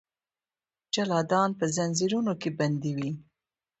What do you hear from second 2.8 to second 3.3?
وي.